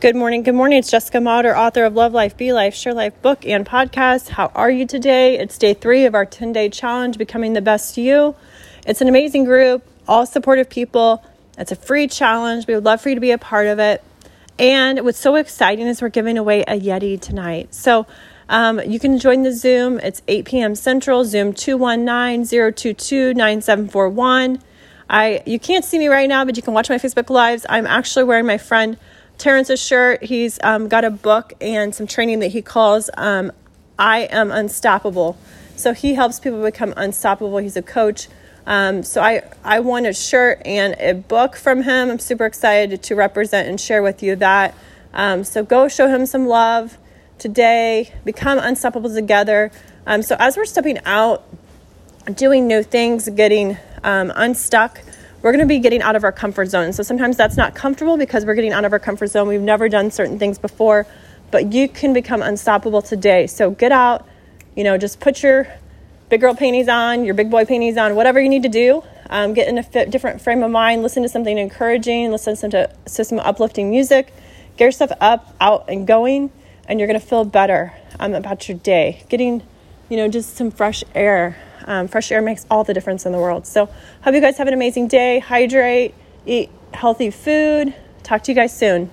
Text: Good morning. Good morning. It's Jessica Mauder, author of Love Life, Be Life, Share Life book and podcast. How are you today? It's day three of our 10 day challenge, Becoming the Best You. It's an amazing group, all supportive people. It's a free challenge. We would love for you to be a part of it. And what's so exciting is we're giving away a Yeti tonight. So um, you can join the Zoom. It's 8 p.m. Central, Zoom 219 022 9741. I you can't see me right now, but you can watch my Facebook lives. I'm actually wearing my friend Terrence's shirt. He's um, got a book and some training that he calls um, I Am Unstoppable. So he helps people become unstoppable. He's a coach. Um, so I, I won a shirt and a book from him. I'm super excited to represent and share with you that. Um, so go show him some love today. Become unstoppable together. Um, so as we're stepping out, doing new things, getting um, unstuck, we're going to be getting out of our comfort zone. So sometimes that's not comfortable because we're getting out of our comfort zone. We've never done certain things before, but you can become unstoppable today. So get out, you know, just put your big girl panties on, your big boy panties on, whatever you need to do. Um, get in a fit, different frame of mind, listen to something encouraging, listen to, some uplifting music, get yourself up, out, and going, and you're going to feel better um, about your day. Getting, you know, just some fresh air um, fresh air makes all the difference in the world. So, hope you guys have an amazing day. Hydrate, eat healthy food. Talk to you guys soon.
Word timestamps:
Good 0.00 0.14
morning. 0.14 0.44
Good 0.44 0.54
morning. 0.54 0.78
It's 0.78 0.92
Jessica 0.92 1.20
Mauder, 1.20 1.56
author 1.56 1.84
of 1.84 1.94
Love 1.94 2.12
Life, 2.12 2.36
Be 2.36 2.52
Life, 2.52 2.72
Share 2.72 2.94
Life 2.94 3.20
book 3.20 3.44
and 3.44 3.66
podcast. 3.66 4.28
How 4.28 4.52
are 4.54 4.70
you 4.70 4.86
today? 4.86 5.36
It's 5.36 5.58
day 5.58 5.74
three 5.74 6.04
of 6.04 6.14
our 6.14 6.24
10 6.24 6.52
day 6.52 6.68
challenge, 6.68 7.18
Becoming 7.18 7.54
the 7.54 7.60
Best 7.60 7.96
You. 7.98 8.36
It's 8.86 9.00
an 9.00 9.08
amazing 9.08 9.44
group, 9.44 9.84
all 10.06 10.24
supportive 10.24 10.70
people. 10.70 11.24
It's 11.58 11.72
a 11.72 11.74
free 11.74 12.06
challenge. 12.06 12.68
We 12.68 12.76
would 12.76 12.84
love 12.84 13.00
for 13.00 13.08
you 13.08 13.16
to 13.16 13.20
be 13.20 13.32
a 13.32 13.38
part 13.38 13.66
of 13.66 13.80
it. 13.80 14.04
And 14.56 15.00
what's 15.00 15.18
so 15.18 15.34
exciting 15.34 15.88
is 15.88 16.00
we're 16.00 16.10
giving 16.10 16.38
away 16.38 16.60
a 16.60 16.78
Yeti 16.78 17.20
tonight. 17.20 17.74
So 17.74 18.06
um, 18.48 18.80
you 18.86 19.00
can 19.00 19.18
join 19.18 19.42
the 19.42 19.52
Zoom. 19.52 19.98
It's 19.98 20.22
8 20.28 20.44
p.m. 20.44 20.74
Central, 20.76 21.24
Zoom 21.24 21.52
219 21.52 22.46
022 22.46 23.34
9741. 23.34 24.62
I 25.10 25.42
you 25.44 25.58
can't 25.58 25.84
see 25.84 25.98
me 25.98 26.06
right 26.06 26.28
now, 26.28 26.44
but 26.44 26.56
you 26.56 26.62
can 26.62 26.72
watch 26.72 26.88
my 26.88 26.98
Facebook 26.98 27.30
lives. 27.30 27.66
I'm 27.68 27.86
actually 27.86 28.26
wearing 28.26 28.46
my 28.46 28.58
friend 28.58 28.96
Terrence's 29.38 29.80
shirt. 29.80 30.24
He's 30.24 30.58
um, 30.62 30.88
got 30.88 31.04
a 31.04 31.10
book 31.10 31.54
and 31.60 31.94
some 31.94 32.06
training 32.06 32.40
that 32.40 32.48
he 32.48 32.60
calls 32.60 33.08
um, 33.16 33.52
I 33.98 34.28
Am 34.30 34.50
Unstoppable. 34.50 35.38
So 35.76 35.94
he 35.94 36.14
helps 36.14 36.40
people 36.40 36.60
become 36.60 36.92
unstoppable. 36.96 37.58
He's 37.58 37.76
a 37.76 37.82
coach. 37.82 38.28
Um, 38.66 39.02
so 39.02 39.22
I, 39.22 39.44
I 39.64 39.80
won 39.80 40.04
a 40.04 40.12
shirt 40.12 40.60
and 40.64 40.94
a 40.98 41.14
book 41.14 41.56
from 41.56 41.82
him. 41.82 42.10
I'm 42.10 42.18
super 42.18 42.44
excited 42.44 43.02
to 43.04 43.14
represent 43.14 43.68
and 43.68 43.80
share 43.80 44.02
with 44.02 44.22
you 44.22 44.36
that. 44.36 44.74
Um, 45.14 45.44
so 45.44 45.64
go 45.64 45.88
show 45.88 46.08
him 46.08 46.26
some 46.26 46.46
love 46.46 46.98
today. 47.38 48.12
Become 48.24 48.58
unstoppable 48.58 49.14
together. 49.14 49.70
Um, 50.06 50.22
so 50.22 50.36
as 50.38 50.56
we're 50.56 50.64
stepping 50.64 50.98
out, 51.04 51.44
doing 52.34 52.66
new 52.66 52.82
things, 52.82 53.28
getting 53.30 53.78
um, 54.02 54.32
unstuck, 54.34 55.00
we're 55.42 55.52
going 55.52 55.60
to 55.60 55.66
be 55.66 55.78
getting 55.78 56.02
out 56.02 56.16
of 56.16 56.24
our 56.24 56.32
comfort 56.32 56.66
zone. 56.66 56.92
So 56.92 57.02
sometimes 57.02 57.36
that's 57.36 57.56
not 57.56 57.74
comfortable 57.74 58.16
because 58.16 58.44
we're 58.44 58.54
getting 58.54 58.72
out 58.72 58.84
of 58.84 58.92
our 58.92 58.98
comfort 58.98 59.28
zone. 59.28 59.48
We've 59.48 59.60
never 59.60 59.88
done 59.88 60.10
certain 60.10 60.38
things 60.38 60.58
before, 60.58 61.06
but 61.50 61.72
you 61.72 61.88
can 61.88 62.12
become 62.12 62.42
unstoppable 62.42 63.02
today. 63.02 63.46
So 63.46 63.70
get 63.70 63.92
out, 63.92 64.26
you 64.74 64.84
know, 64.84 64.98
just 64.98 65.20
put 65.20 65.42
your 65.42 65.68
big 66.28 66.40
girl 66.40 66.54
panties 66.54 66.88
on, 66.88 67.24
your 67.24 67.34
big 67.34 67.50
boy 67.50 67.64
panties 67.64 67.96
on, 67.96 68.16
whatever 68.16 68.40
you 68.40 68.48
need 68.48 68.64
to 68.64 68.68
do. 68.68 69.02
Um, 69.30 69.54
get 69.54 69.68
in 69.68 69.78
a 69.78 69.82
fit, 69.82 70.10
different 70.10 70.40
frame 70.40 70.62
of 70.62 70.70
mind, 70.70 71.02
listen 71.02 71.22
to 71.22 71.28
something 71.28 71.56
encouraging, 71.58 72.30
listen 72.30 72.70
to, 72.70 72.90
some 73.06 73.38
uplifting 73.38 73.90
music, 73.90 74.32
get 74.78 74.86
yourself 74.86 75.12
up, 75.20 75.54
out, 75.60 75.84
and 75.88 76.06
going, 76.06 76.50
and 76.86 76.98
you're 76.98 77.06
going 77.06 77.20
to 77.20 77.26
feel 77.26 77.44
better 77.44 77.92
um, 78.18 78.34
about 78.34 78.68
your 78.68 78.78
day. 78.78 79.22
Getting, 79.28 79.62
you 80.08 80.16
know, 80.16 80.28
just 80.28 80.56
some 80.56 80.70
fresh 80.70 81.04
air 81.14 81.58
um, 81.88 82.06
fresh 82.06 82.30
air 82.30 82.40
makes 82.40 82.66
all 82.70 82.84
the 82.84 82.94
difference 82.94 83.26
in 83.26 83.32
the 83.32 83.38
world. 83.38 83.66
So, 83.66 83.86
hope 84.22 84.34
you 84.34 84.40
guys 84.40 84.58
have 84.58 84.68
an 84.68 84.74
amazing 84.74 85.08
day. 85.08 85.40
Hydrate, 85.40 86.14
eat 86.46 86.70
healthy 86.94 87.30
food. 87.30 87.94
Talk 88.22 88.42
to 88.44 88.52
you 88.52 88.54
guys 88.54 88.76
soon. 88.76 89.10